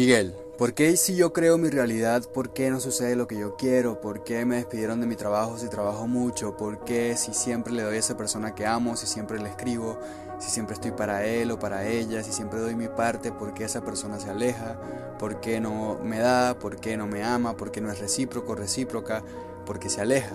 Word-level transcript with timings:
Miguel, 0.00 0.34
¿por 0.56 0.72
qué 0.72 0.96
si 0.96 1.14
yo 1.14 1.34
creo 1.34 1.58
mi 1.58 1.68
realidad, 1.68 2.22
por 2.32 2.54
qué 2.54 2.70
no 2.70 2.80
sucede 2.80 3.16
lo 3.16 3.26
que 3.26 3.38
yo 3.38 3.56
quiero? 3.56 4.00
¿Por 4.00 4.24
qué 4.24 4.46
me 4.46 4.56
despidieron 4.56 4.98
de 4.98 5.06
mi 5.06 5.14
trabajo 5.14 5.58
si 5.58 5.68
trabajo 5.68 6.06
mucho? 6.06 6.56
¿Por 6.56 6.86
qué 6.86 7.18
si 7.18 7.34
siempre 7.34 7.70
le 7.74 7.82
doy 7.82 7.96
a 7.96 7.98
esa 7.98 8.16
persona 8.16 8.54
que 8.54 8.64
amo, 8.64 8.96
si 8.96 9.06
siempre 9.06 9.38
le 9.38 9.50
escribo, 9.50 10.00
si 10.38 10.48
siempre 10.48 10.72
estoy 10.72 10.92
para 10.92 11.26
él 11.26 11.50
o 11.50 11.58
para 11.58 11.86
ella, 11.86 12.22
si 12.22 12.32
siempre 12.32 12.60
doy 12.60 12.74
mi 12.74 12.88
parte, 12.88 13.30
por 13.30 13.52
qué 13.52 13.64
esa 13.64 13.82
persona 13.82 14.18
se 14.18 14.30
aleja? 14.30 14.80
¿Por 15.18 15.38
qué 15.42 15.60
no 15.60 15.98
me 16.02 16.18
da? 16.18 16.58
¿Por 16.58 16.80
qué 16.80 16.96
no 16.96 17.06
me 17.06 17.22
ama? 17.22 17.58
¿Por 17.58 17.70
qué 17.70 17.82
no 17.82 17.92
es 17.92 17.98
recíproco, 17.98 18.54
recíproca? 18.54 19.22
¿Por 19.66 19.78
qué 19.78 19.90
se 19.90 20.00
aleja? 20.00 20.34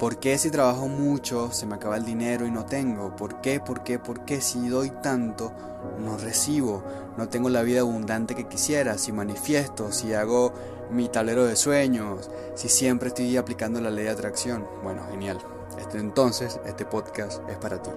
¿Por 0.00 0.16
qué 0.16 0.38
si 0.38 0.50
trabajo 0.50 0.88
mucho 0.88 1.52
se 1.52 1.66
me 1.66 1.74
acaba 1.74 1.98
el 1.98 2.06
dinero 2.06 2.46
y 2.46 2.50
no 2.50 2.64
tengo? 2.64 3.14
¿Por 3.16 3.42
qué? 3.42 3.60
¿Por 3.60 3.82
qué? 3.82 3.98
¿Por 3.98 4.24
qué 4.24 4.40
si 4.40 4.66
doy 4.70 4.88
tanto 4.88 5.52
no 5.98 6.16
recibo? 6.16 6.82
No 7.18 7.28
tengo 7.28 7.50
la 7.50 7.60
vida 7.60 7.80
abundante 7.80 8.34
que 8.34 8.48
quisiera, 8.48 8.96
si 8.96 9.12
manifiesto, 9.12 9.92
si 9.92 10.14
hago 10.14 10.54
mi 10.90 11.10
tablero 11.10 11.44
de 11.44 11.54
sueños, 11.54 12.30
si 12.54 12.70
siempre 12.70 13.08
estoy 13.08 13.36
aplicando 13.36 13.78
la 13.82 13.90
ley 13.90 14.04
de 14.04 14.10
atracción. 14.10 14.66
Bueno, 14.82 15.02
genial. 15.10 15.38
Este, 15.78 15.98
entonces, 15.98 16.58
este 16.64 16.86
podcast 16.86 17.46
es 17.50 17.58
para 17.58 17.82
ti. 17.82 17.90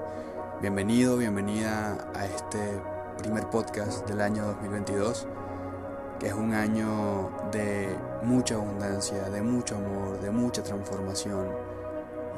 Bienvenido, 0.59 1.15
bienvenida 1.15 2.11
a 2.13 2.25
este 2.25 2.59
primer 3.17 3.49
podcast 3.49 4.05
del 4.09 4.19
año 4.19 4.43
2022, 4.47 5.25
que 6.19 6.27
es 6.27 6.33
un 6.33 6.53
año 6.53 7.31
de 7.53 7.95
mucha 8.23 8.55
abundancia, 8.55 9.23
de 9.29 9.41
mucho 9.41 9.77
amor, 9.77 10.19
de 10.19 10.31
mucha 10.31 10.63
transformación 10.63 11.72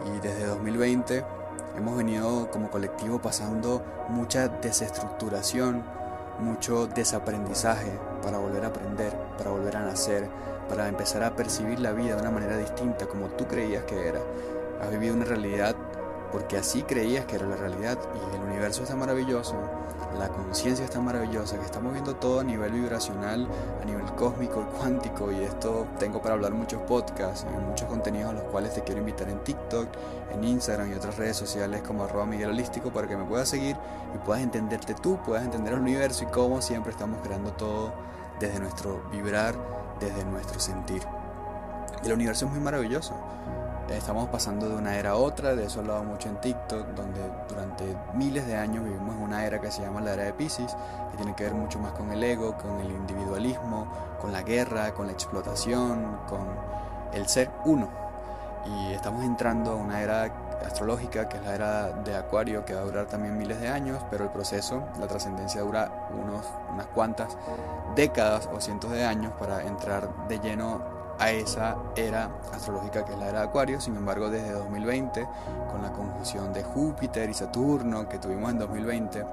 y 0.05 0.19
desde 0.19 0.45
2020 0.45 1.23
hemos 1.77 1.97
venido 1.97 2.49
como 2.51 2.69
colectivo 2.69 3.21
pasando 3.21 3.83
mucha 4.09 4.47
desestructuración, 4.47 5.83
mucho 6.39 6.87
desaprendizaje 6.87 7.91
para 8.21 8.37
volver 8.37 8.65
a 8.65 8.67
aprender, 8.67 9.13
para 9.37 9.52
volver 9.52 9.77
a 9.77 9.83
nacer, 9.83 10.27
para 10.69 10.87
empezar 10.87 11.23
a 11.23 11.35
percibir 11.35 11.79
la 11.79 11.91
vida 11.91 12.15
de 12.15 12.21
una 12.21 12.31
manera 12.31 12.57
distinta 12.57 13.05
como 13.05 13.27
tú 13.29 13.47
creías 13.47 13.83
que 13.85 14.07
era. 14.07 14.19
Has 14.81 14.91
vivido 14.91 15.15
una 15.15 15.25
realidad 15.25 15.75
porque 16.36 16.58
así 16.58 16.83
creías 16.83 17.23
que 17.23 17.38
era 17.38 17.47
la 17.47 17.55
realidad 17.55 17.97
y 18.14 18.36
el 18.36 18.41
universo 18.41 18.83
está 18.83 18.94
maravilloso, 18.94 19.55
la 20.19 20.28
conciencia 20.28 20.83
está 20.83 21.00
maravillosa, 21.00 21.58
que 21.58 21.64
estamos 21.64 21.94
viendo 21.94 22.17
todo 22.17 22.42
a 22.42 22.44
nivel 22.44 22.73
vibracional, 22.73 23.47
a 23.81 23.86
nivel 23.86 24.03
cósmico 24.17 24.61
y 24.61 24.77
cuántico 24.77 25.31
y 25.31 25.45
esto 25.45 25.88
tengo 25.97 26.22
para 26.22 26.33
hablar 26.33 26.52
muchos 26.52 26.81
podcasts 26.81 27.45
muchos 27.66 27.88
contenidos 27.88 28.31
a 28.31 28.33
los 28.33 28.44
cuales 28.52 28.73
te 28.73 28.83
quiero 28.83 29.00
invitar 29.00 29.30
en 29.30 29.42
TikTok, 29.45 29.88
en 30.33 30.44
Instagram 30.44 30.92
y 30.92 30.95
otras 30.95 31.16
redes 31.16 31.38
sociales 31.38 31.81
como 31.83 32.03
arroba 32.03 32.25
Miguel 32.25 32.49
Holístico 32.49 32.92
para 32.92 33.08
que 33.08 33.16
me 33.16 33.23
puedas 33.23 33.47
seguir 33.47 33.77
y 34.14 34.17
puedas 34.25 34.44
entenderte 34.44 34.94
tú, 34.94 35.17
puedas 35.25 35.45
entender 35.45 35.75
el 35.75 35.80
universo 35.80 36.25
y 36.25 36.27
cómo 36.27 36.61
siempre 36.61 36.92
estamos 36.92 37.22
creando 37.23 37.53
todo 37.53 37.94
desde 38.42 38.59
nuestro 38.59 39.08
vibrar, 39.09 39.55
desde 40.02 40.25
nuestro 40.25 40.59
sentir. 40.59 41.02
el 42.03 42.11
universo 42.11 42.45
es 42.47 42.52
muy 42.52 42.59
maravilloso 42.59 43.14
estamos 43.89 44.30
pasando 44.30 44.67
de 44.67 44.75
una 44.75 44.97
era 44.97 45.11
a 45.11 45.16
otra, 45.16 45.55
de 45.55 45.66
eso 45.66 45.80
he 45.80 45.81
hablado 45.81 46.03
mucho 46.03 46.30
en 46.30 46.38
TikTok, 46.41 46.88
donde 46.95 47.22
durante 47.47 47.95
miles 48.14 48.47
de 48.47 48.55
años 48.55 48.83
vivimos 48.83 49.16
una 49.22 49.45
era 49.45 49.61
que 49.61 49.72
se 49.72 49.81
llama 49.81 50.02
la 50.02 50.14
era 50.14 50.23
de 50.23 50.33
Pisces, 50.33 50.75
que 51.11 51.17
tiene 51.17 51.36
que 51.36 51.44
ver 51.44 51.53
mucho 51.53 51.80
más 51.80 51.92
con 51.92 52.11
el 52.11 52.23
ego, 52.23 52.58
con 52.58 52.80
el 52.80 52.92
individualismo, 52.92 53.88
con 54.19 54.31
la 54.31 54.42
guerra, 54.42 54.94
con 54.94 55.08
la 55.08 55.14
explotación, 55.14 56.17
con 56.27 56.47
el 57.14 57.27
ser 57.27 57.52
uno. 57.66 57.89
Y 58.66 58.94
estamos 58.94 59.23
entrando 59.23 59.72
a 59.72 59.75
una 59.75 60.02
era 60.02 60.23
astrológica, 60.66 61.30
que 61.30 61.38
es 61.38 61.43
la 61.43 61.54
era 61.54 61.88
de 61.92 62.15
Acuario, 62.15 62.65
que 62.65 62.73
va 62.73 62.82
a 62.82 62.86
durar 62.86 63.05
también 63.05 63.38
miles 63.38 63.61
de 63.61 63.70
años, 63.70 64.02
pero 64.09 64.23
el 64.23 64.32
proceso, 64.32 64.83
la 64.99 65.05
trascendencia 65.05 65.61
dura 65.61 66.09
unas 66.73 66.88
cuantas 66.88 67.38
décadas 67.95 68.49
o 68.52 68.59
cientos 68.59 68.92
de 68.92 69.05
años 69.05 69.33
para 69.39 69.64
entrar 69.64 70.27
de 70.27 70.39
lleno 70.39 70.95
a 71.20 71.31
esa 71.31 71.77
era 71.95 72.30
astrológica 72.53 73.05
que 73.05 73.14
es 73.14 73.20
la 73.20 73.30
era 73.30 73.39
de 73.39 73.45
Acuario. 73.45 73.80
Sin 73.80 73.95
embargo, 73.95 74.30
desde 74.30 74.52
2020, 74.52 75.27
con 75.71 75.81
la 75.81 75.92
conjunción 75.92 76.53
de 76.53 76.64
Júpiter 76.64 77.30
y 77.30 77.33
Saturno 77.33 78.08
que 78.08 78.20
tuvimos 78.20 78.52
en 78.52 78.59
2020, 78.59 79.26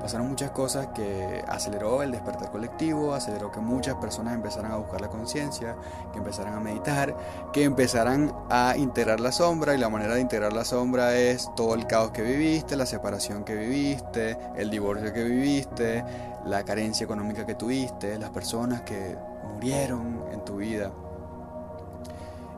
pasaron 0.00 0.28
muchas 0.28 0.50
cosas 0.50 0.88
que 0.88 1.44
aceleró 1.48 2.02
el 2.02 2.12
despertar 2.12 2.50
colectivo, 2.50 3.14
aceleró 3.14 3.50
que 3.50 3.60
muchas 3.60 3.96
personas 3.96 4.34
empezaran 4.34 4.72
a 4.72 4.76
buscar 4.76 5.00
la 5.00 5.08
conciencia, 5.08 5.76
que 6.12 6.18
empezaran 6.18 6.54
a 6.54 6.60
meditar, 6.60 7.14
que 7.52 7.64
empezaran 7.64 8.32
a 8.50 8.74
integrar 8.76 9.20
la 9.20 9.32
sombra 9.32 9.74
y 9.74 9.78
la 9.78 9.88
manera 9.88 10.14
de 10.14 10.20
integrar 10.20 10.52
la 10.52 10.64
sombra 10.64 11.16
es 11.16 11.50
todo 11.54 11.74
el 11.74 11.86
caos 11.86 12.10
que 12.10 12.22
viviste, 12.22 12.76
la 12.76 12.86
separación 12.86 13.44
que 13.44 13.54
viviste, 13.54 14.38
el 14.56 14.70
divorcio 14.70 15.12
que 15.12 15.24
viviste, 15.24 16.04
la 16.44 16.64
carencia 16.64 17.04
económica 17.04 17.46
que 17.46 17.54
tuviste, 17.54 18.18
las 18.18 18.30
personas 18.30 18.82
que 18.82 19.16
murieron 19.54 20.24
en 20.32 20.44
tu 20.44 20.56
vida. 20.56 20.90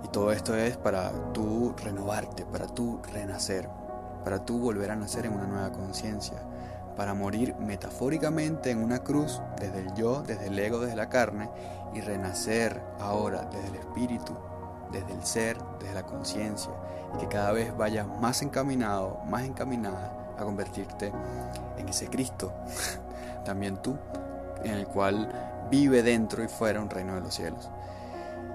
Y 0.04 0.08
todo 0.08 0.32
esto 0.32 0.56
es 0.56 0.76
para 0.76 1.10
tú 1.32 1.74
renovarte, 1.82 2.44
para 2.44 2.66
tú 2.66 3.00
renacer, 3.12 3.68
para 4.24 4.44
tú 4.44 4.58
volver 4.58 4.90
a 4.90 4.96
nacer 4.96 5.26
en 5.26 5.34
una 5.34 5.46
nueva 5.46 5.72
conciencia, 5.72 6.38
para 6.96 7.14
morir 7.14 7.54
metafóricamente 7.56 8.70
en 8.70 8.82
una 8.82 8.98
cruz 8.98 9.40
desde 9.58 9.80
el 9.80 9.94
yo, 9.94 10.22
desde 10.22 10.48
el 10.48 10.58
ego, 10.58 10.80
desde 10.80 10.96
la 10.96 11.08
carne 11.08 11.48
y 11.94 12.00
renacer 12.00 12.82
ahora 13.00 13.48
desde 13.50 13.68
el 13.68 13.74
espíritu, 13.76 14.36
desde 14.90 15.12
el 15.12 15.24
ser, 15.24 15.56
desde 15.80 15.94
la 15.94 16.04
conciencia 16.04 16.72
y 17.14 17.18
que 17.18 17.28
cada 17.28 17.52
vez 17.52 17.76
vayas 17.76 18.06
más 18.06 18.42
encaminado, 18.42 19.20
más 19.26 19.44
encaminada 19.44 20.34
a 20.38 20.44
convertirte 20.44 21.12
en 21.78 21.88
ese 21.88 22.08
Cristo, 22.08 22.52
también 23.44 23.76
tú, 23.78 23.96
en 24.64 24.72
el 24.74 24.86
cual 24.86 25.28
vive 25.70 26.02
dentro 26.02 26.42
y 26.44 26.48
fuera 26.48 26.80
un 26.80 26.90
reino 26.90 27.14
de 27.14 27.20
los 27.20 27.34
cielos. 27.34 27.70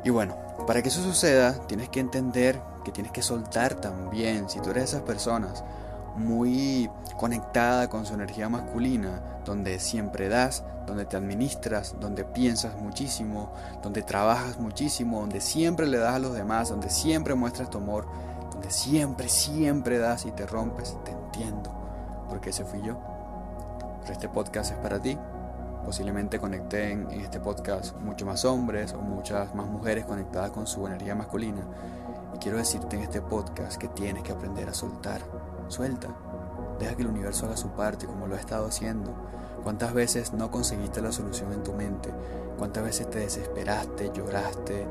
Y 0.04 0.10
bueno, 0.10 0.36
para 0.66 0.82
que 0.82 0.90
eso 0.90 1.02
suceda, 1.04 1.54
tienes 1.68 1.90
que 1.90 2.00
entender 2.00 2.62
que 2.84 2.92
tienes 2.92 3.12
que 3.12 3.22
soltar 3.22 3.76
también. 3.76 4.50
Si 4.50 4.60
tú 4.60 4.70
eres 4.70 4.92
de 4.92 4.98
esas 4.98 5.02
personas 5.02 5.64
muy 6.16 6.90
conectada 7.18 7.90
con 7.90 8.06
su 8.06 8.14
energía 8.14 8.50
masculina, 8.50 9.22
donde 9.46 9.80
siempre 9.80 10.30
das, 10.30 10.64
donde 10.86 11.06
te 11.06 11.18
administras, 11.18 11.96
donde 12.00 12.24
piensas 12.24 12.80
muchísimo, 12.80 13.52
donde 13.84 14.02
trabajas 14.02 14.60
muchísimo, 14.60 15.20
donde 15.20 15.42
siempre 15.42 15.86
le 15.86 15.98
das 15.98 16.16
a 16.16 16.20
los 16.20 16.34
demás, 16.34 16.70
donde 16.70 16.90
siempre 16.90 17.36
muestras 17.36 17.70
tu 17.70 17.78
amor, 17.78 18.08
donde 18.52 18.72
siempre, 18.72 19.30
siempre 19.30 20.00
das 20.00 20.26
y 20.26 20.32
te 20.32 20.46
rompes, 20.46 20.98
te 21.04 21.12
entiendo, 21.12 21.72
porque 22.30 22.50
ese 22.50 22.66
fui 22.66 22.82
yo. 22.82 22.98
Pero 24.02 24.14
este 24.14 24.30
podcast 24.30 24.72
es 24.72 24.78
para 24.78 25.00
ti, 25.00 25.18
Posiblemente 25.88 26.38
conecten 26.38 27.08
en 27.12 27.22
este 27.22 27.40
podcast 27.40 27.96
muchos 28.02 28.28
más 28.28 28.44
hombres 28.44 28.92
o 28.92 28.98
muchas 28.98 29.56
más 29.56 29.68
mujeres 29.68 30.04
conectadas 30.04 30.52
con 30.52 30.68
su 30.68 30.86
energía 30.86 31.16
masculina. 31.16 31.62
Y 32.36 32.40
quiero 32.40 32.58
decirte 32.58 32.98
en 32.98 33.04
este 33.04 33.22
podcast 33.22 33.78
que 33.78 33.88
tienes 33.88 34.22
que 34.22 34.34
aprender 34.34 34.68
a 34.68 34.74
soltar. 34.74 35.22
Suelta. 35.70 36.10
Deja 36.78 36.94
que 36.94 37.04
el 37.04 37.08
universo 37.08 37.46
haga 37.46 37.56
su 37.56 37.70
parte 37.70 38.06
como 38.06 38.28
lo 38.28 38.36
ha 38.36 38.38
estado 38.38 38.68
haciendo. 38.68 39.14
¿Cuántas 39.64 39.94
veces 39.94 40.34
no 40.34 40.52
conseguiste 40.52 41.02
la 41.02 41.14
solución 41.14 41.54
en 41.54 41.64
tu 41.64 41.72
mente? 41.72 42.10
¿Cuántas 42.58 42.84
veces 42.84 43.10
te 43.10 43.20
desesperaste, 43.20 44.12
lloraste, 44.14 44.86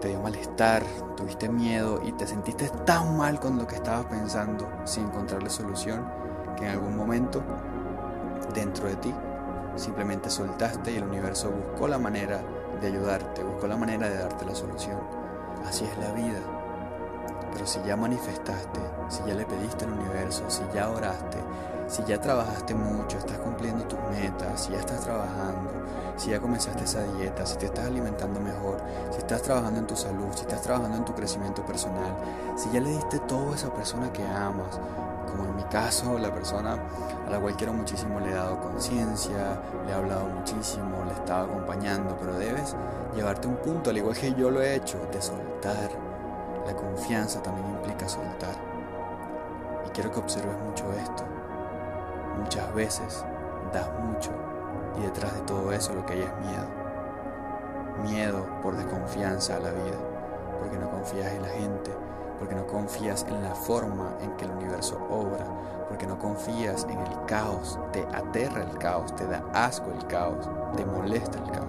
te 0.00 0.08
dio 0.08 0.20
malestar, 0.20 0.82
tuviste 1.16 1.48
miedo 1.48 2.00
y 2.04 2.10
te 2.10 2.26
sentiste 2.26 2.68
tan 2.84 3.16
mal 3.16 3.38
con 3.38 3.56
lo 3.56 3.68
que 3.68 3.76
estabas 3.76 4.06
pensando 4.06 4.68
sin 4.84 5.04
encontrarle 5.04 5.48
solución 5.48 6.04
que 6.56 6.64
en 6.64 6.70
algún 6.70 6.96
momento 6.96 7.40
dentro 8.52 8.88
de 8.88 8.96
ti 8.96 9.14
Simplemente 9.76 10.30
soltaste 10.30 10.92
y 10.92 10.96
el 10.96 11.04
universo 11.04 11.50
buscó 11.50 11.88
la 11.88 11.98
manera 11.98 12.42
de 12.80 12.86
ayudarte, 12.86 13.42
buscó 13.42 13.66
la 13.66 13.76
manera 13.76 14.08
de 14.08 14.18
darte 14.18 14.44
la 14.44 14.54
solución. 14.54 14.98
Así 15.66 15.84
es 15.84 15.98
la 15.98 16.12
vida. 16.12 16.40
Pero 17.52 17.66
si 17.66 17.80
ya 17.82 17.96
manifestaste, 17.96 18.80
si 19.08 19.22
ya 19.26 19.34
le 19.34 19.44
pediste 19.44 19.84
al 19.84 19.92
universo, 19.92 20.44
si 20.48 20.62
ya 20.74 20.90
oraste, 20.90 21.38
si 21.86 22.02
ya 22.04 22.18
trabajaste 22.18 22.74
mucho, 22.74 23.18
estás 23.18 23.38
cumpliendo 23.38 23.84
tus 23.84 23.98
metas, 24.10 24.62
si 24.62 24.72
ya 24.72 24.78
estás 24.78 25.02
trabajando, 25.02 25.70
si 26.16 26.30
ya 26.30 26.40
comenzaste 26.40 26.84
esa 26.84 27.02
dieta, 27.14 27.44
si 27.44 27.58
te 27.58 27.66
estás 27.66 27.86
alimentando 27.86 28.40
mejor, 28.40 28.78
si 29.10 29.18
estás 29.18 29.42
trabajando 29.42 29.80
en 29.80 29.86
tu 29.86 29.96
salud, 29.96 30.28
si 30.34 30.42
estás 30.42 30.62
trabajando 30.62 30.96
en 30.96 31.04
tu 31.04 31.14
crecimiento 31.14 31.64
personal, 31.66 32.16
si 32.56 32.70
ya 32.70 32.80
le 32.80 32.90
diste 32.90 33.18
todo 33.20 33.52
a 33.52 33.56
esa 33.56 33.72
persona 33.74 34.10
que 34.10 34.24
amas, 34.24 34.80
como 35.32 35.48
en 35.48 35.56
mi 35.56 35.64
caso, 35.64 36.18
la 36.18 36.32
persona 36.32 36.76
a 37.26 37.30
la 37.30 37.40
cual 37.40 37.56
quiero 37.56 37.72
muchísimo 37.72 38.20
le 38.20 38.30
he 38.30 38.34
dado 38.34 38.60
conciencia, 38.60 39.60
le 39.84 39.90
he 39.90 39.94
hablado 39.94 40.26
muchísimo, 40.26 41.04
le 41.04 41.12
he 41.12 41.14
estado 41.14 41.46
acompañando, 41.46 42.16
pero 42.20 42.34
debes 42.34 42.76
llevarte 43.14 43.48
un 43.48 43.56
punto, 43.56 43.90
al 43.90 43.96
igual 43.96 44.16
que 44.16 44.32
yo 44.34 44.50
lo 44.50 44.62
he 44.62 44.76
hecho, 44.76 44.98
de 45.10 45.20
soltar. 45.20 45.90
La 46.66 46.74
confianza 46.76 47.42
también 47.42 47.68
implica 47.70 48.08
soltar. 48.08 48.54
Y 49.86 49.90
quiero 49.90 50.12
que 50.12 50.20
observes 50.20 50.56
mucho 50.64 50.92
esto. 50.92 51.24
Muchas 52.38 52.72
veces 52.74 53.24
das 53.72 53.90
mucho 54.00 54.30
y 54.98 55.02
detrás 55.02 55.34
de 55.34 55.40
todo 55.42 55.72
eso 55.72 55.94
lo 55.94 56.04
que 56.04 56.14
hay 56.14 56.22
es 56.22 56.36
miedo. 56.46 56.66
Miedo 58.02 58.46
por 58.62 58.76
desconfianza 58.76 59.56
a 59.56 59.60
la 59.60 59.70
vida, 59.70 59.98
porque 60.58 60.78
no 60.78 60.90
confías 60.90 61.32
en 61.32 61.42
la 61.42 61.48
gente, 61.48 61.90
porque 62.42 62.56
no 62.56 62.66
confías 62.66 63.24
en 63.28 63.40
la 63.40 63.54
forma 63.54 64.16
en 64.20 64.32
que 64.32 64.46
el 64.46 64.50
universo 64.50 64.98
obra, 65.08 65.46
porque 65.88 66.08
no 66.08 66.18
confías 66.18 66.84
en 66.90 66.98
el 66.98 67.24
caos, 67.24 67.78
te 67.92 68.04
aterra 68.12 68.64
el 68.64 68.78
caos, 68.78 69.14
te 69.14 69.24
da 69.28 69.44
asco 69.54 69.92
el 69.92 70.04
caos, 70.08 70.50
te 70.76 70.84
molesta 70.84 71.38
el 71.38 71.52
caos. 71.52 71.68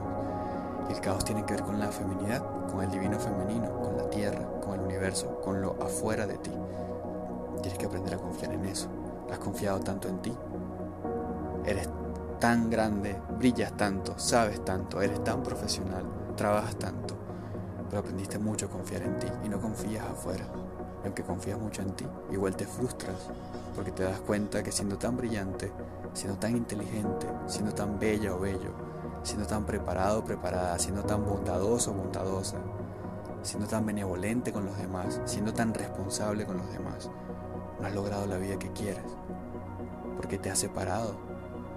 Y 0.89 0.93
el 0.93 0.99
caos 0.99 1.23
tiene 1.25 1.45
que 1.45 1.53
ver 1.53 1.61
con 1.61 1.79
la 1.79 1.89
feminidad, 1.89 2.43
con 2.71 2.81
el 2.81 2.89
divino 2.89 3.19
femenino, 3.19 3.71
con 3.83 3.97
la 3.97 4.09
tierra, 4.09 4.49
con 4.61 4.73
el 4.73 4.79
universo, 4.79 5.39
con 5.41 5.61
lo 5.61 5.75
afuera 5.79 6.25
de 6.25 6.39
ti. 6.39 6.51
Tienes 7.61 7.77
que 7.77 7.85
aprender 7.85 8.15
a 8.15 8.17
confiar 8.17 8.53
en 8.53 8.65
eso. 8.65 8.87
Has 9.31 9.37
confiado 9.37 9.79
tanto 9.79 10.07
en 10.07 10.23
ti. 10.23 10.35
Eres 11.65 11.87
tan 12.39 12.71
grande, 12.71 13.15
brillas 13.37 13.77
tanto, 13.77 14.17
sabes 14.17 14.65
tanto, 14.65 15.03
eres 15.03 15.23
tan 15.23 15.43
profesional, 15.43 16.03
trabajas 16.35 16.77
tanto, 16.77 17.13
pero 17.91 17.99
aprendiste 17.99 18.39
mucho 18.39 18.65
a 18.65 18.69
confiar 18.69 19.03
en 19.03 19.19
ti 19.19 19.27
y 19.43 19.49
no 19.49 19.61
confías 19.61 20.03
afuera. 20.09 20.62
Aunque 21.03 21.23
confías 21.23 21.59
mucho 21.59 21.81
en 21.81 21.91
ti, 21.91 22.05
igual 22.31 22.55
te 22.55 22.65
frustras 22.65 23.29
porque 23.75 23.91
te 23.91 24.03
das 24.03 24.19
cuenta 24.19 24.63
que 24.63 24.71
siendo 24.71 24.97
tan 24.97 25.17
brillante, 25.17 25.71
siendo 26.13 26.37
tan 26.37 26.55
inteligente, 26.55 27.27
siendo 27.47 27.73
tan 27.73 27.99
bella 27.99 28.33
o 28.33 28.39
bello, 28.39 28.71
siendo 29.23 29.45
tan 29.45 29.65
preparado 29.65 30.19
o 30.19 30.23
preparada, 30.23 30.77
siendo 30.79 31.03
tan 31.03 31.25
bondadoso 31.25 31.91
o 31.91 31.95
bondadosa, 31.95 32.57
siendo 33.41 33.67
tan 33.67 33.85
benevolente 33.85 34.53
con 34.53 34.65
los 34.65 34.77
demás, 34.77 35.19
siendo 35.25 35.53
tan 35.53 35.73
responsable 35.73 36.45
con 36.45 36.57
los 36.57 36.71
demás, 36.71 37.09
no 37.79 37.87
has 37.87 37.93
logrado 37.93 38.25
la 38.27 38.37
vida 38.37 38.57
que 38.57 38.71
quieres, 38.71 39.03
porque 40.15 40.37
te 40.37 40.49
has 40.49 40.59
separado 40.59 41.33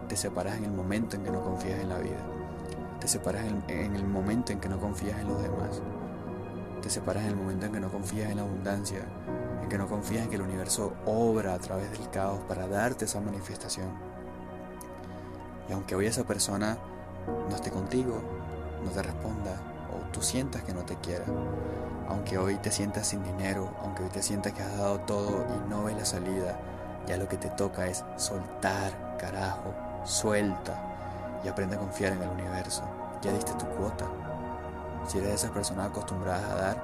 te 0.09 0.17
separas 0.17 0.57
en 0.57 0.65
el 0.65 0.73
momento 0.73 1.17
en 1.17 1.25
que 1.25 1.31
no 1.31 1.43
confías 1.43 1.81
en 1.81 1.89
la 1.89 1.99
vida. 1.99 2.25
Te 3.01 3.09
separas 3.09 3.45
en, 3.45 3.97
el 3.97 4.07
momento 4.07 4.53
en 4.53 4.61
que 4.61 4.69
no 4.69 4.79
confías 4.79 5.19
en 5.21 5.29
los 5.29 5.43
demás. 5.43 5.83
Te 6.83 6.91
separas 6.91 7.25
en 7.25 7.31
el 7.31 7.37
momento 7.37 7.67
en 7.67 7.73
que 7.73 7.81
no 7.81 7.91
confías 7.91 8.31
en 8.31 8.37
la 8.37 8.43
abundancia, 8.43 9.01
en 9.63 9.69
que 9.69 9.79
no 9.79 9.89
confías 9.89 10.25
en 10.25 10.31
que 10.31 10.37
el 10.37 10.43
universo 10.43 10.95
obra 11.07 11.55
a 11.55 11.59
través 11.59 11.91
del 11.91 12.09
caos 12.11 12.41
para 12.49 12.69
darte 12.69 13.07
esa 13.07 13.21
manifestación. 13.21 13.89
Y 15.69 15.73
aunque 15.73 15.95
hoy 15.95 16.07
esa 16.07 16.25
persona 16.25 16.79
no 17.49 17.57
esté 17.57 17.71
contigo, 17.71 18.21
no 18.85 18.91
te 18.91 19.03
responda, 19.03 19.61
o 19.93 20.13
tú 20.13 20.23
sientas 20.23 20.63
que 20.63 20.73
no 20.73 20.85
te 20.85 20.97
quiera, 20.97 21.25
aunque 22.09 22.39
hoy 22.39 22.57
te 22.57 22.71
sientas 22.71 23.09
sin 23.09 23.25
dinero, 23.25 23.75
aunque 23.83 24.05
hoy 24.05 24.11
te 24.11 24.23
sientas 24.23 24.53
que 24.53 24.63
has 24.63 24.77
dado 24.77 25.01
todo 25.01 25.45
y 25.57 25.69
no 25.69 25.85
ves 25.85 25.97
la 25.97 26.05
salida, 26.05 26.59
ya 27.07 27.17
lo 27.17 27.29
que 27.29 27.37
te 27.37 27.51
toca 27.51 27.87
es 27.87 28.05
soltar, 28.17 29.17
carajo, 29.19 29.75
suelta 30.05 31.41
y 31.45 31.49
aprende 31.49 31.77
a 31.77 31.79
confiar 31.79 32.13
en 32.13 32.23
el 32.23 32.29
universo. 32.29 32.83
Ya 33.23 33.33
diste 33.33 33.53
tu 33.55 33.67
cuota. 33.67 34.07
Si 35.09 35.19
eres 35.19 35.29
de 35.29 35.35
esas 35.37 35.51
personas 35.51 35.87
acostumbradas 35.87 36.51
a 36.51 36.55
dar, 36.57 36.83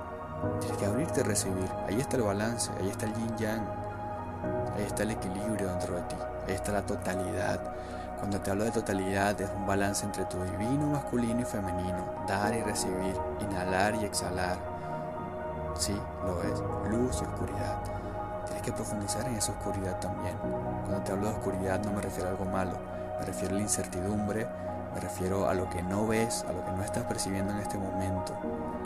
tienes 0.61 0.79
que 0.79 0.87
abrirte 0.87 1.21
a 1.21 1.25
recibir. 1.25 1.69
Ahí 1.89 2.01
está 2.01 2.17
el 2.17 2.23
balance, 2.23 2.71
ahí 2.81 2.89
está 2.89 3.07
el 3.07 3.15
yin 3.15 3.37
yang, 3.37 3.67
ahí 4.77 4.85
está 4.85 5.03
el 5.03 5.11
equilibrio 5.11 5.69
dentro 5.69 5.97
de 5.97 6.03
ti, 6.03 6.17
ahí 6.47 6.55
está 6.55 6.73
la 6.73 6.83
totalidad. 6.83 7.61
Cuando 8.19 8.41
te 8.41 8.53
hablo 8.53 8.63
de 8.63 8.71
totalidad 8.71 9.41
es 9.41 9.51
un 9.51 9.67
balance 9.67 10.07
entre 10.07 10.25
tu 10.27 10.41
divino 10.45 10.87
masculino 10.87 11.41
y 11.41 11.45
femenino, 11.45 12.05
dar 12.29 12.55
y 12.55 12.63
recibir, 12.63 13.17
inhalar 13.41 13.97
y 13.97 14.05
exhalar. 14.05 14.57
Sí, 15.77 16.01
lo 16.25 16.41
es, 16.43 16.61
luz 16.89 17.21
y 17.21 17.25
oscuridad. 17.25 17.79
Tienes 18.45 18.63
que 18.63 18.73
profundizar 18.73 19.27
en 19.27 19.35
esa 19.35 19.51
oscuridad 19.51 19.99
también. 19.99 20.37
Cuando 20.39 21.03
te 21.03 21.11
hablo 21.11 21.29
de 21.29 21.35
oscuridad 21.35 21.85
no 21.85 21.93
me 21.93 22.03
refiero 22.03 22.29
a 22.29 22.33
algo 22.33 22.45
malo, 22.45 22.79
me 23.19 23.27
refiero 23.27 23.55
a 23.55 23.59
la 23.59 23.63
incertidumbre, 23.63 24.47
me 24.95 25.01
refiero 25.01 25.49
a 25.49 25.55
lo 25.55 25.69
que 25.71 25.83
no 25.83 26.07
ves, 26.07 26.45
a 26.49 26.53
lo 26.53 26.65
que 26.65 26.73
no 26.73 26.83
estás 26.83 27.05
percibiendo 27.05 27.53
en 27.53 27.59
este 27.59 27.79
momento. 27.79 28.35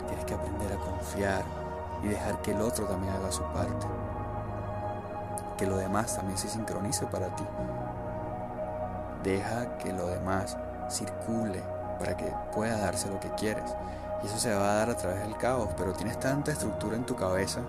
Tienes 0.07 0.25
que 0.25 0.33
aprender 0.33 0.71
a 0.73 0.77
confiar 0.77 1.43
y 2.03 2.07
dejar 2.07 2.41
que 2.41 2.51
el 2.51 2.61
otro 2.61 2.85
también 2.85 3.13
haga 3.13 3.31
su 3.31 3.43
parte. 3.43 3.87
Que 5.57 5.65
lo 5.65 5.77
demás 5.77 6.15
también 6.15 6.37
se 6.37 6.49
sincronice 6.49 7.05
para 7.07 7.27
ti. 7.35 7.43
Deja 9.23 9.77
que 9.77 9.91
lo 9.91 10.07
demás 10.07 10.57
circule 10.89 11.61
para 11.99 12.15
que 12.15 12.31
pueda 12.53 12.77
darse 12.77 13.09
lo 13.09 13.19
que 13.19 13.29
quieres. 13.31 13.75
Y 14.23 14.27
eso 14.27 14.37
se 14.37 14.53
va 14.53 14.71
a 14.71 14.75
dar 14.75 14.89
a 14.89 14.97
través 14.97 15.21
del 15.21 15.37
caos, 15.37 15.69
pero 15.77 15.93
tienes 15.93 16.19
tanta 16.19 16.51
estructura 16.51 16.95
en 16.95 17.05
tu 17.05 17.15
cabeza 17.15 17.61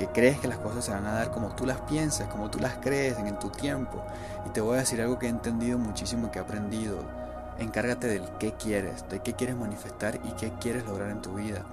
que 0.00 0.06
crees 0.08 0.40
que 0.40 0.48
las 0.48 0.58
cosas 0.58 0.84
se 0.84 0.92
van 0.92 1.06
a 1.06 1.12
dar 1.12 1.30
como 1.30 1.48
tú 1.50 1.66
las 1.66 1.78
piensas, 1.82 2.26
como 2.28 2.50
tú 2.50 2.58
las 2.58 2.78
crees 2.78 3.18
en, 3.18 3.38
tu 3.38 3.50
tiempo. 3.50 4.02
Y 4.46 4.48
te 4.50 4.62
voy 4.62 4.76
a 4.76 4.80
decir 4.80 5.00
algo 5.02 5.18
que 5.18 5.26
he 5.26 5.28
entendido 5.28 5.78
muchísimo 5.78 6.28
y 6.28 6.30
que 6.30 6.38
he 6.38 6.42
aprendido. 6.42 7.19
Encárgate 7.60 8.06
del 8.06 8.24
qué 8.38 8.54
quieres, 8.54 9.06
de 9.10 9.20
qué 9.20 9.34
quieres 9.34 9.54
manifestar 9.54 10.18
y 10.24 10.32
qué 10.32 10.50
quieres 10.62 10.86
lograr 10.86 11.10
en 11.10 11.20
tu 11.20 11.34
vida. 11.34 11.66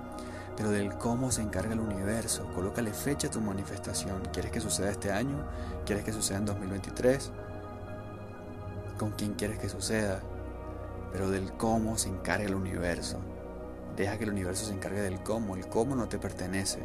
Pero 0.58 0.70
del 0.70 0.94
cómo 0.98 1.32
se 1.32 1.42
encarga 1.42 1.74
el 1.74 1.80
universo. 1.80 2.46
Colócale 2.54 2.92
fecha 2.92 3.28
a 3.28 3.32
tu 3.32 3.40
manifestación. 3.40 4.22
¿Quieres 4.34 4.52
que 4.52 4.60
suceda 4.60 4.90
este 4.90 5.14
año? 5.14 5.38
¿Quieres 5.86 6.04
que 6.04 6.12
suceda 6.12 6.40
en 6.40 6.46
2023? 6.46 7.32
¿Con 9.00 9.12
quién 9.12 9.36
quieres 9.36 9.60
que 9.60 9.70
suceda? 9.70 10.20
Pero 11.14 11.30
del 11.30 11.54
cómo 11.54 11.98
se 11.98 12.10
encarga 12.10 12.46
el 12.46 12.56
universo. 12.56 13.20
Deja 13.96 14.18
que 14.18 14.26
el 14.26 14.32
universo 14.32 14.66
se 14.66 14.74
encargue 14.74 15.00
del 15.00 15.24
cómo. 15.24 15.56
El 15.56 15.70
cómo 15.70 15.96
no 15.96 16.10
te 16.10 16.20
pertenece. 16.20 16.80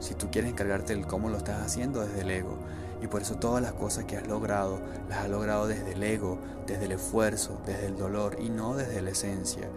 Si 0.00 0.14
tú 0.14 0.32
quieres 0.32 0.50
encargarte 0.50 0.96
del 0.96 1.06
cómo 1.06 1.28
lo 1.28 1.36
estás 1.36 1.64
haciendo 1.64 2.00
desde 2.00 2.22
el 2.22 2.30
ego. 2.30 2.58
Y 3.00 3.06
por 3.06 3.22
eso 3.22 3.36
todas 3.36 3.62
las 3.62 3.72
cosas 3.72 4.04
que 4.04 4.16
has 4.16 4.26
logrado, 4.26 4.80
las 5.08 5.18
has 5.18 5.28
logrado 5.28 5.66
desde 5.66 5.92
el 5.92 6.02
ego, 6.02 6.38
desde 6.66 6.86
el 6.86 6.92
esfuerzo, 6.92 7.60
desde 7.66 7.86
el 7.86 7.96
dolor 7.96 8.36
y 8.40 8.50
no 8.50 8.74
desde 8.74 9.02
la 9.02 9.10
esencia. 9.10 9.68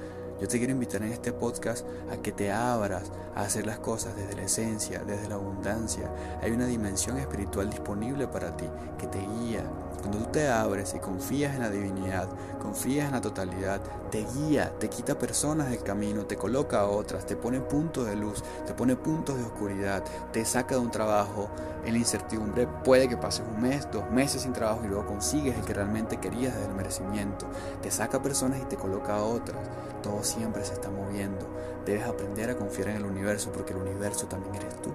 Yo 0.41 0.47
te 0.47 0.57
quiero 0.57 0.73
invitar 0.73 1.03
en 1.03 1.11
este 1.11 1.31
podcast 1.33 1.85
a 2.11 2.17
que 2.17 2.31
te 2.31 2.51
abras 2.51 3.11
a 3.35 3.41
hacer 3.41 3.67
las 3.67 3.77
cosas 3.77 4.15
desde 4.15 4.35
la 4.35 4.41
esencia, 4.41 5.03
desde 5.05 5.29
la 5.29 5.35
abundancia. 5.35 6.11
Hay 6.41 6.49
una 6.49 6.65
dimensión 6.65 7.19
espiritual 7.19 7.69
disponible 7.69 8.27
para 8.27 8.57
ti 8.57 8.65
que 8.97 9.05
te 9.05 9.19
guía, 9.19 9.63
cuando 10.01 10.17
tú 10.17 10.31
te 10.31 10.49
abres 10.49 10.95
y 10.95 10.99
confías 10.99 11.53
en 11.53 11.61
la 11.61 11.69
divinidad, 11.69 12.27
confías 12.59 13.05
en 13.05 13.11
la 13.11 13.21
totalidad, 13.21 13.79
te 14.09 14.25
guía, 14.33 14.73
te 14.79 14.89
quita 14.89 15.19
personas 15.19 15.69
del 15.69 15.83
camino, 15.83 16.25
te 16.25 16.37
coloca 16.37 16.79
a 16.79 16.87
otras, 16.87 17.27
te 17.27 17.35
pone 17.35 17.61
puntos 17.61 18.07
de 18.07 18.15
luz, 18.15 18.43
te 18.65 18.73
pone 18.73 18.95
puntos 18.95 19.37
de 19.37 19.43
oscuridad, 19.43 20.03
te 20.33 20.43
saca 20.43 20.73
de 20.73 20.81
un 20.81 20.89
trabajo 20.89 21.49
en 21.85 21.93
la 21.93 21.99
incertidumbre. 21.99 22.67
Puede 22.83 23.07
que 23.07 23.15
pases 23.15 23.45
un 23.47 23.61
mes, 23.61 23.87
dos 23.91 24.09
meses 24.09 24.41
sin 24.41 24.53
trabajo 24.53 24.81
y 24.85 24.87
luego 24.87 25.05
consigues 25.05 25.55
el 25.55 25.63
que 25.63 25.75
realmente 25.75 26.17
querías 26.17 26.55
desde 26.55 26.69
el 26.69 26.75
merecimiento. 26.75 27.45
Te 27.83 27.91
saca 27.91 28.23
personas 28.23 28.59
y 28.59 28.65
te 28.65 28.77
coloca 28.77 29.17
a 29.17 29.23
otras. 29.23 29.59
Todo 30.01 30.23
siempre 30.31 30.63
se 30.63 30.73
está 30.73 30.89
moviendo. 30.89 31.47
Debes 31.85 32.07
aprender 32.07 32.49
a 32.49 32.55
confiar 32.55 32.89
en 32.89 32.97
el 32.97 33.05
universo 33.05 33.51
porque 33.51 33.73
el 33.73 33.79
universo 33.79 34.27
también 34.27 34.55
eres 34.55 34.81
tú. 34.81 34.91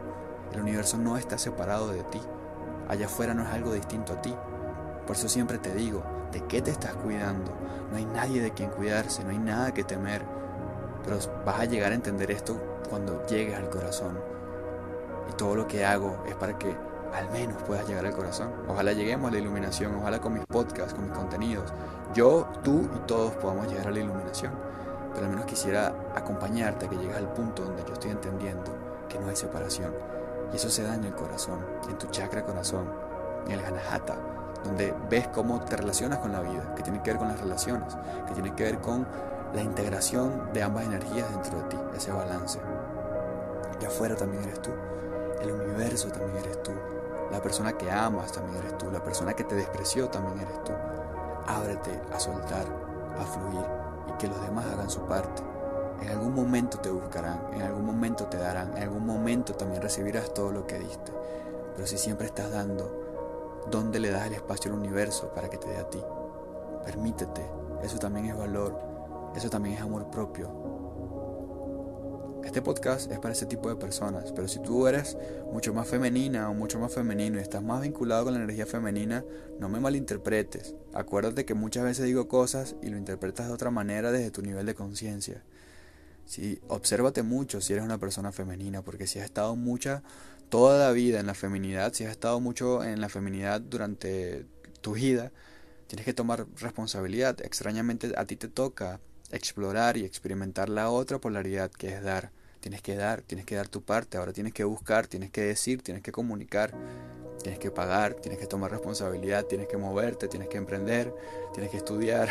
El 0.52 0.61
universo 0.61 0.97
no 0.97 1.16
está 1.16 1.38
separado 1.38 1.88
de 1.88 2.02
ti. 2.05 2.21
Allá 2.88 3.07
afuera 3.07 3.35
no 3.35 3.43
es 3.43 3.49
algo 3.50 3.73
distinto 3.73 4.12
a 4.12 4.23
ti. 4.23 4.35
Por 5.07 5.16
eso 5.16 5.28
siempre 5.28 5.59
te 5.59 5.75
digo, 5.75 6.02
¿de 6.33 6.40
qué 6.45 6.62
te 6.62 6.71
estás 6.71 6.95
cuidando? 6.95 7.52
No 7.90 7.97
hay 7.97 8.07
nadie 8.07 8.43
de 8.43 8.52
quien 8.52 8.71
cuidarse, 8.71 9.23
no 9.25 9.31
hay 9.31 9.38
nada 9.38 9.75
que 9.75 9.85
temer. 9.85 10.23
Pero 11.05 11.19
vas 11.45 11.61
a 11.61 11.64
llegar 11.64 11.93
a 11.93 11.95
entender 11.95 12.31
esto 12.31 12.57
cuando 12.88 13.25
llegues 13.26 13.57
al 13.57 13.71
corazón. 13.71 14.19
Y 15.31 15.33
todo 15.35 15.55
lo 15.55 15.66
que 15.69 15.85
hago 15.85 16.25
es 16.26 16.35
para 16.35 16.59
que 16.59 16.75
al 17.12 17.31
menos 17.31 17.62
puedas 17.62 17.87
llegar 17.88 18.07
al 18.07 18.14
corazón. 18.14 18.52
Ojalá 18.69 18.93
lleguemos 18.93 19.31
a 19.31 19.33
la 19.35 19.38
iluminación, 19.40 19.95
ojalá 19.95 20.21
con 20.21 20.35
mis 20.35 20.45
podcasts, 20.47 20.95
con 20.95 21.05
mis 21.05 21.12
contenidos, 21.12 21.73
yo, 22.14 22.47
tú 22.62 22.88
y 22.95 22.99
todos 23.07 23.35
podamos 23.35 23.69
llegar 23.69 23.88
a 23.88 23.90
la 23.90 24.00
iluminación. 24.00 24.52
Pero 25.16 25.28
al 25.28 25.32
menos 25.32 25.46
quisiera 25.46 25.94
acompañarte 26.14 26.85
a 26.85 26.90
que 26.90 26.96
llegues 26.96 27.16
al 27.16 27.32
punto 27.32 27.64
donde 27.64 27.82
yo 27.85 27.94
estoy 27.94 28.11
entendiendo 28.11 28.70
que 29.08 29.18
no 29.18 29.28
hay 29.30 29.37
separación. 29.37 29.94
Y 30.52 30.56
eso 30.56 30.68
se 30.68 30.82
da 30.82 30.94
en 30.94 31.04
el 31.04 31.14
corazón, 31.14 31.58
en 31.88 31.96
tu 31.96 32.06
chakra 32.08 32.44
corazón, 32.44 32.92
en 33.46 33.52
el 33.52 33.64
Hanahata, 33.64 34.14
donde 34.62 34.94
ves 35.08 35.26
cómo 35.28 35.64
te 35.64 35.75
relacionas 35.75 36.18
con 36.18 36.32
la 36.32 36.40
vida, 36.40 36.75
que 36.75 36.82
tiene 36.82 37.02
que 37.02 37.12
ver 37.12 37.18
con 37.18 37.28
las 37.28 37.40
relaciones, 37.40 37.96
que 38.28 38.35
tiene 38.35 38.54
que 38.54 38.64
ver 38.64 38.78
con 38.80 39.06
la 39.54 39.62
integración 39.62 40.52
de 40.52 40.62
ambas 40.62 40.85
energías 40.85 41.30
dentro 41.30 41.62
de 41.62 41.64
ti, 41.64 41.78
ese 41.96 42.12
balance. 42.12 42.61
Y 43.80 43.87
afuera 43.87 44.16
también 44.16 44.42
eres 44.42 44.61
tú, 44.61 44.70
el 45.40 45.50
universo 45.50 46.08
también 46.08 46.44
eres 46.44 46.62
tú, 46.62 46.73
la 47.32 47.40
persona 47.40 47.73
que 47.73 47.90
amas 47.90 48.32
también 48.32 48.58
eres 48.58 48.76
tú, 48.76 48.90
la 48.90 49.02
persona 49.02 49.32
que 49.32 49.44
te 49.44 49.54
despreció 49.54 50.11
también 50.11 50.40
eres 50.40 50.62
tú. 50.62 50.73
Ábrete 51.46 52.02
a 52.12 52.20
soltar, 52.20 52.66
a 53.18 53.25
fluir 53.25 53.86
que 54.18 54.28
los 54.28 54.40
demás 54.42 54.66
hagan 54.66 54.90
su 54.90 55.00
parte. 55.00 55.42
En 56.02 56.11
algún 56.11 56.35
momento 56.35 56.78
te 56.78 56.90
buscarán, 56.90 57.40
en 57.54 57.62
algún 57.62 57.85
momento 57.85 58.26
te 58.26 58.37
darán, 58.37 58.76
en 58.76 58.82
algún 58.82 59.06
momento 59.06 59.54
también 59.54 59.82
recibirás 59.82 60.35
todo 60.35 60.52
lo 60.52 60.66
que 60.66 60.78
diste. 60.78 61.12
Pero 61.75 61.87
si 61.87 61.99
siempre 61.99 62.26
estás 62.26 62.50
dando, 62.50 63.06
¿Dónde 63.70 63.99
le 63.99 64.11
das 64.11 64.28
el 64.28 64.35
espacio 64.35 64.70
al 64.70 64.78
universo 64.78 65.32
para 65.35 65.50
que 65.50 65.58
te 65.58 65.68
dé 65.68 65.78
a 65.78 65.90
ti? 65.90 66.00
Permítete, 66.85 67.44
eso 67.82 67.99
también 67.99 68.26
es 68.26 68.38
valor, 68.38 68.78
eso 69.35 69.50
también 69.50 69.75
es 69.75 69.82
amor 69.82 70.08
propio. 70.08 70.49
Este 72.47 72.62
podcast 72.62 73.11
es 73.11 73.19
para 73.19 73.35
ese 73.35 73.45
tipo 73.45 73.69
de 73.69 73.75
personas, 73.75 74.31
pero 74.31 74.47
si 74.47 74.61
tú 74.61 74.87
eres 74.87 75.19
mucho 75.53 75.75
más 75.75 75.88
femenina 75.88 76.49
o 76.49 76.55
mucho 76.55 76.79
más 76.79 76.95
femenino 76.95 77.38
y 77.38 77.43
estás 77.43 77.61
más 77.61 77.83
vinculado 77.83 78.23
con 78.23 78.35
la 78.35 78.41
energía 78.41 78.67
femenina, 78.67 79.25
no 79.59 79.69
me 79.69 79.81
malinterpretes. 79.81 80.76
Acuérdate 80.95 81.45
que 81.45 81.55
muchas 81.55 81.83
veces 81.83 82.05
digo 82.07 82.29
cosas 82.29 82.76
y 82.83 82.88
lo 82.88 82.99
interpretas 82.99 83.49
de 83.49 83.53
otra 83.53 83.73
manera 83.73 84.12
desde 84.12 84.31
tu 84.31 84.43
nivel 84.43 84.65
de 84.65 84.76
conciencia. 84.76 85.43
Si, 86.25 86.61
obsérvate 86.69 87.25
mucho 87.25 87.61
si 87.61 87.73
eres 87.73 87.85
una 87.85 87.99
persona 87.99 88.31
femenina, 88.31 88.81
porque 88.81 89.09
si 89.09 89.19
has 89.19 89.25
estado 89.25 89.57
mucha, 89.57 90.05
toda 90.49 90.79
la 90.79 90.93
vida 90.93 91.19
en 91.19 91.26
la 91.26 91.35
feminidad, 91.35 91.95
si 91.95 92.05
has 92.05 92.12
estado 92.12 92.38
mucho 92.38 92.85
en 92.85 93.00
la 93.00 93.09
feminidad 93.09 93.61
durante 93.61 94.47
tu 94.83 94.93
vida, 94.93 95.33
tienes 95.88 96.07
que 96.07 96.15
tomar 96.15 96.47
responsabilidad. 96.61 97.41
Extrañamente 97.45 98.12
a 98.17 98.25
ti 98.25 98.37
te 98.37 98.47
toca 98.47 99.00
explorar 99.33 99.97
y 99.97 100.05
experimentar 100.05 100.69
la 100.69 100.91
otra 100.91 101.19
polaridad 101.19 101.73
que 101.73 101.88
es 101.88 102.03
dar. 102.05 102.36
Tienes 102.66 102.82
que 102.82 102.96
dar, 102.96 103.23
tienes 103.23 103.46
que 103.46 103.54
dar 103.54 103.68
tu 103.68 103.82
parte, 103.82 104.18
ahora 104.18 104.32
tienes 104.32 104.52
que 104.52 104.64
buscar, 104.64 105.06
tienes 105.06 105.30
que 105.30 105.40
decir, 105.40 105.82
tienes 105.82 106.02
que 106.02 106.11
comunicar, 106.11 106.73
tienes 107.40 107.61
que 107.61 107.70
pagar, 107.70 108.14
tienes 108.14 108.40
que 108.40 108.49
tomar 108.49 108.73
responsabilidad, 108.73 109.44
tienes 109.44 109.68
que 109.68 109.76
moverte, 109.76 110.26
tienes 110.26 110.49
que 110.49 110.56
emprender, 110.56 111.14
tienes 111.54 111.70
que 111.70 111.76
estudiar, 111.76 112.28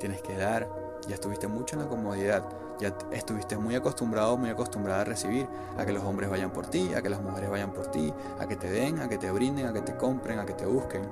tienes 0.00 0.22
que 0.22 0.36
dar. 0.36 0.68
Ya 1.06 1.14
estuviste 1.14 1.46
mucho 1.46 1.76
en 1.76 1.82
la 1.82 1.88
comodidad, 1.88 2.48
ya 2.80 2.98
estuviste 3.12 3.58
muy 3.58 3.76
acostumbrado, 3.76 4.36
muy 4.36 4.50
acostumbrada 4.50 5.02
a 5.02 5.04
recibir, 5.04 5.46
a 5.78 5.86
que 5.86 5.92
los 5.92 6.02
hombres 6.02 6.28
vayan 6.28 6.52
por 6.52 6.66
ti, 6.66 6.92
a 6.92 7.00
que 7.00 7.08
las 7.08 7.22
mujeres 7.22 7.48
vayan 7.48 7.72
por 7.72 7.92
ti, 7.92 8.12
a 8.40 8.48
que 8.48 8.56
te 8.56 8.68
den, 8.68 8.98
a 8.98 9.08
que 9.08 9.18
te 9.18 9.30
brinden, 9.30 9.66
a 9.66 9.72
que 9.72 9.82
te 9.82 9.94
compren, 9.94 10.40
a 10.40 10.46
que 10.46 10.54
te 10.54 10.66
busquen, 10.66 11.02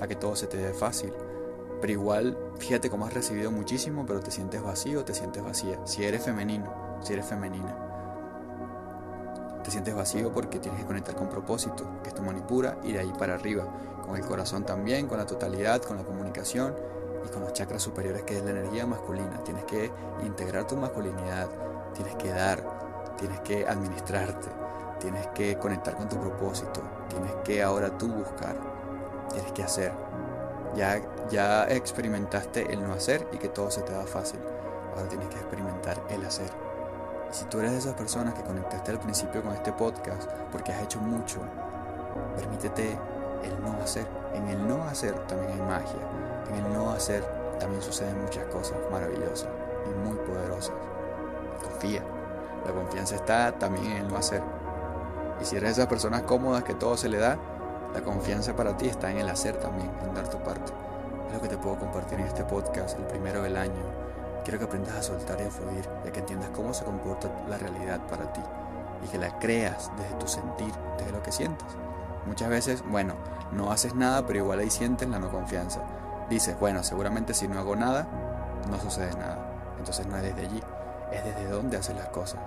a 0.00 0.06
que 0.06 0.14
todo 0.14 0.36
se 0.36 0.46
te 0.46 0.58
dé 0.58 0.72
fácil. 0.72 1.12
Pero 1.80 1.92
igual, 1.92 2.38
fíjate 2.60 2.88
cómo 2.88 3.04
has 3.04 3.12
recibido 3.12 3.50
muchísimo, 3.50 4.06
pero 4.06 4.20
te 4.20 4.30
sientes 4.30 4.62
vacío, 4.62 5.04
te 5.04 5.12
sientes 5.12 5.42
vacía. 5.42 5.84
Si 5.86 6.04
eres 6.04 6.22
femenino, 6.22 7.00
si 7.02 7.12
eres 7.12 7.26
femenina. 7.26 7.95
Te 9.66 9.72
sientes 9.72 9.96
vacío 9.96 10.32
porque 10.32 10.60
tienes 10.60 10.80
que 10.80 10.86
conectar 10.86 11.16
con 11.16 11.28
propósito, 11.28 11.84
que 12.04 12.10
es 12.10 12.14
tu 12.14 12.22
manipura, 12.22 12.78
y 12.84 12.92
de 12.92 13.00
ahí 13.00 13.12
para 13.18 13.34
arriba. 13.34 13.64
Con 14.00 14.14
el 14.14 14.24
corazón 14.24 14.64
también, 14.64 15.08
con 15.08 15.18
la 15.18 15.26
totalidad, 15.26 15.82
con 15.82 15.96
la 15.96 16.04
comunicación 16.04 16.72
y 17.26 17.28
con 17.30 17.42
los 17.42 17.52
chakras 17.52 17.82
superiores, 17.82 18.22
que 18.22 18.36
es 18.36 18.44
la 18.44 18.52
energía 18.52 18.86
masculina. 18.86 19.42
Tienes 19.42 19.64
que 19.64 19.90
integrar 20.24 20.68
tu 20.68 20.76
masculinidad, 20.76 21.48
tienes 21.94 22.14
que 22.14 22.28
dar, 22.28 22.62
tienes 23.18 23.40
que 23.40 23.66
administrarte, 23.66 24.46
tienes 25.00 25.26
que 25.34 25.58
conectar 25.58 25.96
con 25.96 26.08
tu 26.08 26.20
propósito, 26.20 26.80
tienes 27.08 27.32
que 27.42 27.60
ahora 27.60 27.98
tú 27.98 28.06
buscar, 28.06 28.54
tienes 29.32 29.50
que 29.50 29.64
hacer. 29.64 29.92
Ya, 30.76 31.02
ya 31.28 31.64
experimentaste 31.64 32.72
el 32.72 32.84
no 32.84 32.92
hacer 32.92 33.26
y 33.32 33.38
que 33.38 33.48
todo 33.48 33.72
se 33.72 33.82
te 33.82 33.92
da 33.92 34.06
fácil. 34.06 34.38
Ahora 34.94 35.08
tienes 35.08 35.26
que 35.26 35.38
experimentar 35.38 36.00
el 36.08 36.24
hacer. 36.24 36.65
Si 37.30 37.44
tú 37.46 37.58
eres 37.58 37.72
de 37.72 37.78
esas 37.78 37.94
personas 37.94 38.34
que 38.34 38.42
conectaste 38.42 38.92
al 38.92 39.00
principio 39.00 39.42
con 39.42 39.52
este 39.52 39.72
podcast 39.72 40.30
porque 40.52 40.72
has 40.72 40.82
hecho 40.82 41.00
mucho, 41.00 41.40
permítete 42.36 42.96
el 43.42 43.62
no 43.62 43.72
hacer. 43.82 44.06
En 44.34 44.48
el 44.48 44.66
no 44.66 44.84
hacer 44.84 45.14
también 45.26 45.52
hay 45.52 45.60
magia. 45.60 46.00
En 46.48 46.64
el 46.64 46.72
no 46.72 46.90
hacer 46.92 47.24
también 47.58 47.82
suceden 47.82 48.22
muchas 48.22 48.44
cosas 48.46 48.78
maravillosas 48.90 49.48
y 49.86 50.08
muy 50.08 50.16
poderosas. 50.18 50.74
Confía. 51.62 52.02
La 52.64 52.72
confianza 52.72 53.16
está 53.16 53.52
también 53.52 53.86
en 53.86 53.96
el 53.98 54.08
no 54.08 54.16
hacer. 54.16 54.42
Y 55.40 55.44
si 55.44 55.56
eres 55.56 55.76
de 55.76 55.82
esas 55.82 55.86
personas 55.88 56.22
cómodas 56.22 56.64
que 56.64 56.74
todo 56.74 56.96
se 56.96 57.08
le 57.08 57.18
da, 57.18 57.36
la 57.92 58.02
confianza 58.02 58.54
para 58.54 58.76
ti 58.76 58.88
está 58.88 59.10
en 59.10 59.18
el 59.18 59.28
hacer 59.28 59.56
también, 59.56 59.90
en 60.02 60.14
dar 60.14 60.28
tu 60.28 60.38
parte. 60.38 60.72
Es 61.28 61.34
lo 61.34 61.40
que 61.40 61.48
te 61.48 61.56
puedo 61.56 61.76
compartir 61.76 62.20
en 62.20 62.26
este 62.26 62.44
podcast, 62.44 62.98
el 62.98 63.06
primero 63.06 63.42
del 63.42 63.56
año. 63.56 64.05
Quiero 64.46 64.60
que 64.60 64.66
aprendas 64.66 64.94
a 64.94 65.02
soltar 65.02 65.40
y 65.40 65.44
a 65.44 65.50
fluir, 65.50 65.88
ya 66.04 66.12
que 66.12 66.20
entiendas 66.20 66.50
cómo 66.50 66.72
se 66.72 66.84
comporta 66.84 67.28
la 67.48 67.58
realidad 67.58 67.98
para 68.08 68.32
ti 68.32 68.40
y 69.04 69.08
que 69.08 69.18
la 69.18 69.36
creas 69.40 69.90
desde 69.98 70.14
tu 70.14 70.28
sentir, 70.28 70.72
desde 70.96 71.10
lo 71.10 71.20
que 71.20 71.32
sientes. 71.32 71.66
Muchas 72.26 72.48
veces, 72.48 72.84
bueno, 72.88 73.14
no 73.50 73.72
haces 73.72 73.96
nada, 73.96 74.24
pero 74.24 74.38
igual 74.38 74.60
ahí 74.60 74.70
sientes 74.70 75.08
la 75.08 75.18
no 75.18 75.32
confianza. 75.32 75.80
Dices, 76.30 76.56
bueno, 76.60 76.84
seguramente 76.84 77.34
si 77.34 77.48
no 77.48 77.58
hago 77.58 77.74
nada, 77.74 78.06
no 78.70 78.78
sucede 78.78 79.16
nada. 79.16 79.50
Entonces 79.80 80.06
no 80.06 80.16
es 80.16 80.22
desde 80.22 80.42
allí, 80.42 80.62
es 81.10 81.24
desde 81.24 81.48
donde 81.48 81.78
haces 81.78 81.96
las 81.96 82.10
cosas. 82.10 82.38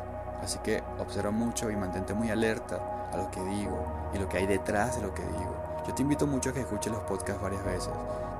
Así 0.42 0.58
que 0.60 0.82
observa 1.00 1.32
mucho 1.32 1.70
y 1.70 1.76
mantente 1.76 2.14
muy 2.14 2.32
alerta 2.32 3.10
a 3.12 3.18
lo 3.18 3.30
que 3.30 3.44
digo 3.44 4.10
y 4.14 4.20
lo 4.20 4.30
que 4.30 4.38
hay 4.38 4.48
detrás 4.48 4.96
de 4.96 5.02
lo 5.02 5.14
que 5.14 5.24
digo. 5.24 5.54
Yo 5.86 5.94
te 5.94 6.02
invito 6.02 6.26
mucho 6.26 6.52
a 6.52 6.54
que 6.54 6.62
escuches 6.62 6.94
los 6.94 7.04
podcasts 7.04 7.42
varias 7.42 7.66
veces, 7.66 7.92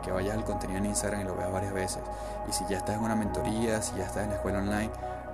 que 0.02 0.12
vayas 0.12 0.38
al 0.38 0.44
contenido 0.44 0.80
en 0.80 0.86
Instagram 0.88 1.22
y 1.22 1.24
lo 1.26 1.36
veas 1.36 1.52
varias 1.52 1.74
veces. 1.74 2.02
Y 2.48 2.54
si 2.54 2.66
ya 2.70 2.78
estás 2.78 2.98
en 2.98 3.04
una 3.04 3.16
mentoría, 3.16 3.82
si 3.82 3.96
ya 3.98 4.06
estás 4.06 4.24
en 4.24 4.30
la 4.30 4.36
escuela 4.36 4.60
online, 4.60 4.90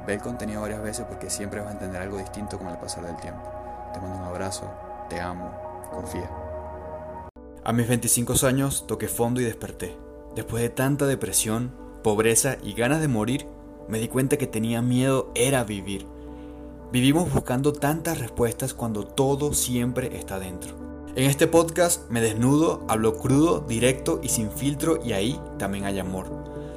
ve 0.06 0.14
el 0.14 0.22
contenido 0.22 0.62
varias 0.62 0.82
veces 0.82 1.06
porque 1.06 1.30
siempre 1.30 1.60
vas 1.60 1.70
a 1.70 1.74
entender 1.74 2.02
algo 2.02 2.18
distinto 2.18 2.58
con 2.58 2.68
el 2.68 2.78
pasar 2.78 3.06
del 3.06 3.16
tiempo. 3.18 3.42
Te 3.94 4.00
mando 4.00 4.18
un 4.18 4.26
abrazo, 4.26 4.70
te 5.10 5.20
amo, 5.20 5.52
confía. 5.92 6.30
A 7.64 7.74
mis 7.74 7.88
25 7.88 8.34
años 8.46 8.86
toqué 8.88 9.08
fondo 9.08 9.42
y 9.42 9.44
desperté. 9.44 9.98
Después 10.36 10.62
de 10.62 10.70
tanta 10.70 11.08
depresión, 11.08 11.74
pobreza 12.04 12.58
y 12.62 12.74
ganas 12.74 13.02
de 13.02 13.08
morir, 13.08 13.48
me 13.88 14.00
di 14.00 14.08
cuenta 14.08 14.38
que 14.38 14.48
tenía 14.48 14.82
miedo 14.82 15.32
era 15.34 15.64
vivir. 15.64 16.06
Vivimos 16.92 17.34
buscando 17.34 17.74
tantas 17.74 18.20
respuestas 18.20 18.74
cuando 18.74 19.06
todo 19.06 19.54
siempre 19.54 20.16
está 20.18 20.40
dentro. 20.40 20.76
En 21.16 21.30
este 21.30 21.48
podcast 21.48 22.10
me 22.12 22.20
desnudo, 22.20 22.84
hablo 22.90 23.18
crudo, 23.18 23.62
directo 23.62 24.20
y 24.22 24.28
sin 24.28 24.52
filtro 24.52 25.00
y 25.02 25.14
ahí 25.14 25.40
también 25.58 25.86
hay 25.86 25.98
amor. 25.98 26.26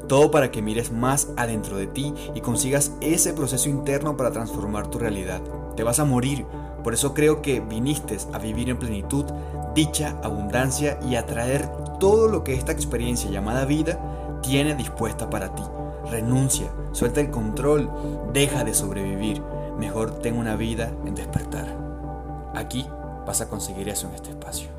Todo 0.07 0.31
para 0.31 0.53
que 0.53 0.63
mires 0.63 0.93
más 0.93 1.29
adentro 1.37 1.77
de 1.77 1.89
ti 1.89 2.15
y 2.37 2.41
consigas 2.41 2.93
ese 3.01 3.33
proceso 3.33 3.69
interno 3.69 4.17
para 4.17 4.31
transformar 4.31 4.87
tu 4.93 5.01
realidad. 5.01 5.43
Te 5.75 5.83
vas 5.83 5.99
a 5.99 6.05
morir, 6.05 6.47
por 6.85 6.95
eso 6.95 7.15
creo 7.15 7.43
que 7.43 7.59
viniste 7.59 8.17
a 8.33 8.39
vivir 8.39 8.71
en 8.71 8.79
plenitud, 8.79 9.25
dicha, 9.75 10.17
abundancia 10.23 11.01
y 11.11 11.17
atraer 11.17 11.69
todo 11.99 12.29
lo 12.29 12.45
que 12.45 12.55
esta 12.55 12.71
experiencia 12.71 13.31
llamada 13.31 13.65
vida 13.65 14.39
tiene 14.41 14.77
dispuesta 14.77 15.29
para 15.31 15.53
ti. 15.53 15.65
Renuncia, 16.13 16.69
suelta 16.93 17.21
el 17.21 17.31
control, 17.31 17.91
deja 18.33 18.63
de 18.63 18.73
sobrevivir 18.73 19.43
mejor 19.79 20.19
ten 20.19 20.37
una 20.37 20.57
vida 20.57 20.93
en 21.07 21.15
despertar. 21.15 21.67
Aquí 22.55 22.87
vas 23.29 23.43
a 23.43 23.49
conseguir 23.51 23.91
eso 23.91 24.09
en 24.09 24.15
este 24.15 24.31
espacio. 24.31 24.78